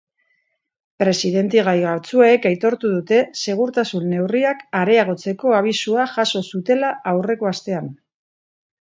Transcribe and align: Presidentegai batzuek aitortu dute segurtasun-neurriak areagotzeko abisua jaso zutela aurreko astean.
Presidentegai 1.03 1.75
batzuek 1.83 2.47
aitortu 2.53 2.91
dute 2.95 3.21
segurtasun-neurriak 3.43 4.67
areagotzeko 4.83 5.57
abisua 5.61 6.11
jaso 6.19 6.47
zutela 6.49 6.95
aurreko 7.15 7.55
astean. 7.57 7.97